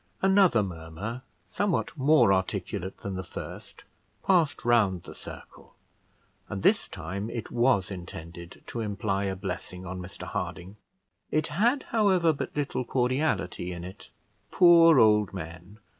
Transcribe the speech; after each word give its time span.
Another 0.23 0.63
murmur, 0.63 1.21
somewhat 1.45 1.95
more 1.95 2.33
articulate 2.33 2.97
than 3.01 3.13
the 3.13 3.23
first, 3.23 3.83
passed 4.23 4.65
round 4.65 5.03
the 5.03 5.13
circle, 5.13 5.75
and 6.49 6.63
this 6.63 6.87
time 6.87 7.29
it 7.29 7.51
was 7.51 7.91
intended 7.91 8.63
to 8.65 8.79
imply 8.79 9.25
a 9.25 9.35
blessing 9.35 9.85
on 9.85 10.01
Mr 10.01 10.23
Harding. 10.23 10.77
It 11.29 11.49
had, 11.49 11.83
however, 11.89 12.33
but 12.33 12.55
little 12.57 12.83
cordiality 12.83 13.71
in 13.71 13.83
it. 13.83 14.09
Poor 14.49 14.97
old 14.97 15.35
men! 15.35 15.77